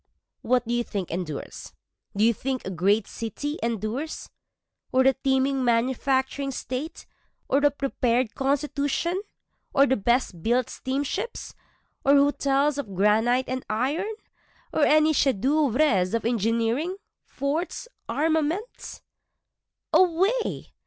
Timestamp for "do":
0.67-0.73, 2.17-2.23